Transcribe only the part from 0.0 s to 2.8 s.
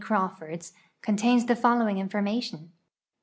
Crnwl'onls contains the following infornuition.